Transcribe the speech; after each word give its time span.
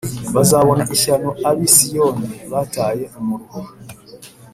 Bazabona 0.35 0.83
ishyano 0.95 1.29
ab’i 1.49 1.67
Siyoni 1.75 2.27
bataye 2.51 3.03
umuruho 3.19 3.61